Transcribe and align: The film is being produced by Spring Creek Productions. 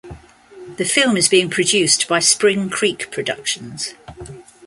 The 0.77 0.83
film 0.83 1.15
is 1.15 1.27
being 1.29 1.47
produced 1.51 2.07
by 2.07 2.21
Spring 2.21 2.71
Creek 2.71 3.11
Productions. 3.11 3.93